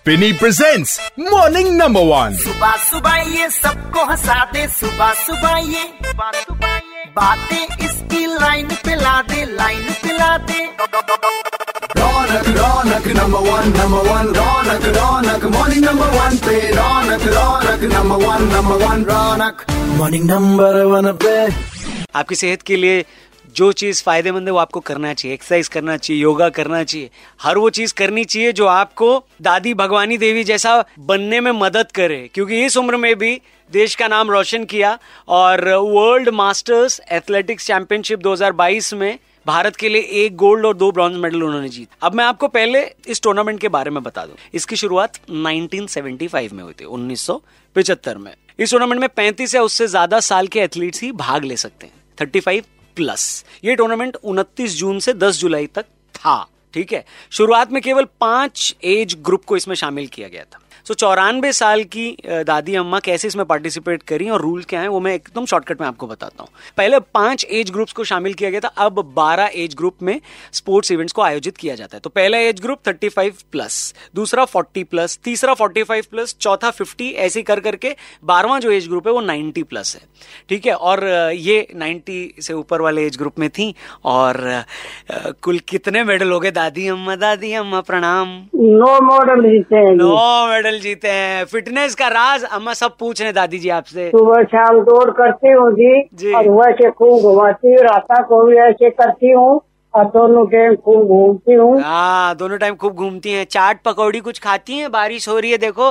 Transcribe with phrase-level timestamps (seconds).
[0.00, 5.82] Spinny presents morning number one सुबह सुबह ये सबको हंसा दे सुबह सुबह ये।
[7.16, 10.64] बातें इसकी लाइन पे ला दे लाइन पे ला दे।
[11.98, 18.26] रौनक रौनक नंबर वन नंबर वन रौनक रौनक मॉर्निंग नंबर वन पे। रौनक रौनक नंबर
[18.26, 19.64] वन नंबर वन रौनक।
[19.98, 21.36] मॉर्निंग नंबर वन पे।
[22.18, 23.04] आपकी सेहत के लिए
[23.56, 27.10] जो चीज़ फ़ायदेमंद है वो आपको करना चाहिए एक्सरसाइज करना चाहिए योगा करना चाहिए।
[27.42, 32.28] हर वो चीज़ करनी चाहिए जो आपको दादी भगवानी देवी जैसा बनने में मदद करे।
[32.34, 33.40] क्योंकि इस उम्र में भी
[33.72, 40.02] देश का नाम रोशन किया और वर्ल्ड मास्टर्स एथलेटिक्स चैंपियनशिप 2022 में भारत के लिए
[40.24, 43.68] एक गोल्ड और दो ब्रॉन्ज मेडल उन्होंने जीत। अब मैं आपको पहले इस टूर्नामेंट के
[43.68, 49.08] बारे में बता दूँ। इसकी शुरुआत 1975 में हुई थी 1975 में। इस टूर्नामेंट में
[49.08, 52.64] 35 या उससे ज़्यादा साल के एथलीट्स ही भाग ले सकते हैं। 35
[53.00, 57.04] प्लस ये टूर्नामेंट 29 जून से 10 जुलाई तक था, ठीक है?
[57.30, 61.82] शुरुआत में केवल पाँच एज ग्रुप को इसमें शामिल किया गया था। सो चौरानवे साल
[61.86, 62.06] की
[62.46, 65.86] दादी अम्मा कैसे इसमें पार्टिसिपेट करी और रूल क्या है वो मैं एकदम शॉर्टकट में
[65.88, 69.74] आपको बताता हूँ। पहले पाँच एज ग्रुप्स को शामिल किया गया था अब बारह एज
[69.74, 70.20] ग्रुप में
[70.52, 74.84] स्पोर्ट्स इवेंट्स को आयोजित किया जाता है। तो पहला एज ग्रुप 35 प्लस दूसरा 40
[74.84, 77.94] प्लस तीसरा 45 प्लस चौथा 50 ऐसे कर करके
[78.24, 80.02] बारहवां जो एज ग्रुप है वो 90 प्लस है।
[80.48, 80.74] ठीक है?
[80.74, 83.74] और ये 90 से ऊपर वाले एज ग्रुप में थी
[84.06, 84.40] और
[85.42, 86.50] कुल कितने मेडल हो गए?
[86.52, 89.94] दादी अम्मा दादी अम्मा प्रणाम। नो मॉडल जीते हैं
[90.50, 94.42] मेडल जीते हैं। फिटनेस का राज अम्मा सब पूछ रहे हैं दादी जी आपसे। सुबह
[94.46, 98.90] शाम दौड़ करती हूँ जी, जी। और वैसे खूब घुमाती हूँ रास्ता को भी ऐसे
[98.90, 99.60] करती हूँ
[99.94, 104.38] और दोनों टाइम खूब घूमती हूँ। हाँ दोनों टाइम खूब घूमती हैं। चाट पकौड़ी कुछ
[104.38, 104.90] खाती हैं?
[104.90, 105.90] बारिश हो रही है देखो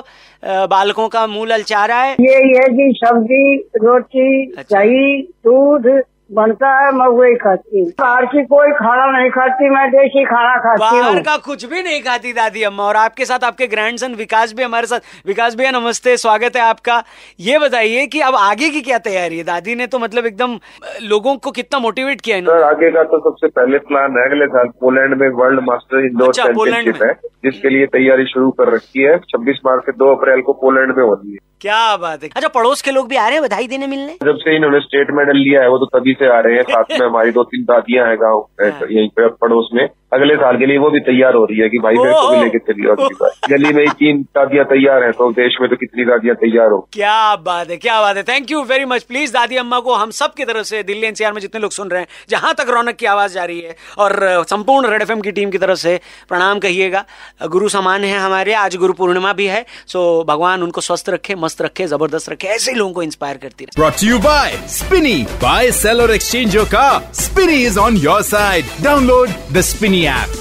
[0.68, 5.88] बालकों का मुँह ललचा रहा है। ये ये जी सब्ज़ी रोटी अच्छा। दही दूध
[6.30, 10.56] बनता है मैं वही खाती हूँ। बाहर की कोई खाना नहीं खाती मैं देसी खाना
[10.58, 14.14] खाती हूँ। बाहर का कुछ भी नहीं खाती दादी अम्मा और आपके साथ आपके ग्रैंडसन
[14.16, 17.02] विकास भी हमारे साथ। विकास भैया नमस्ते स्वागत है आपका।
[17.40, 19.44] ये बताइए कि अब आगे की क्या तैयारी है?
[19.44, 20.58] दादी ने तो मतलब एकदम
[21.04, 24.48] लोगों को कितना मोटिवेट किया इन्होंने सर आगे का तो सबसे पहले प्लान है अगले
[24.48, 28.74] साल पोलैंड में world master indoor Poland championship में। है जिसके लिए तैयारी शुरू कर
[28.76, 32.30] रखी है। 26 मार्च से दो अप्रैल को पोलैंड में होनी है। क्या बात है।
[32.36, 34.14] अच्छा पड़ोस के लोग भी आ रहे हैं बधाई देने मिलने?
[34.24, 37.00] जब से इन्होंने स्टेट मेडल लिया है वो तो तभी से आ रहे हैं साथ
[37.00, 40.66] में हमारी दो तीन दादियाँ हैं गाँव हाँ। यहीं पे पड़ोस में अगले साल के
[40.66, 43.32] लिए वो भी तैयार हो रही है कि भाई मेरे को भी लेके चलिए और
[43.50, 47.36] गली में तीन दादियाँ तैयार हैं तो देश में तो कितनी दादियाँ तैयार हो क्या
[47.46, 50.34] बात है क्या बात है। Thank you very much please दादी अम्मा को हम सब
[50.34, 53.06] की तरफ़ से दिल्ली एनसीआर में जितने लोग सुन रहे हैं जहाँ तक रौनक की
[53.06, 56.00] आवाज़ जा रही है और संपूर्ण रेड एफएम की टीम की तरफ़ से
[56.30, 57.04] प्रणाम कहिएगा।
[57.48, 61.62] गुरु समान है हमारे आज गुरु पूर्णिमा भी है सो भगवान उनको स्वस्थ रखे मस्त
[61.62, 64.50] रखे ज़बरदस्त रखे ऐसे लोगों को इंस्पायर करती रहे। Brought to you by
[64.80, 65.18] Spinny.
[65.46, 67.02] Buy, sell or exchange your car.
[67.22, 68.76] Spinny is on your side.
[68.90, 69.38] Download
[70.00, 70.39] the app.